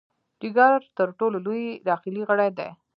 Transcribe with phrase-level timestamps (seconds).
[0.41, 2.69] جګر تر ټولو لوی داخلي غړی دی.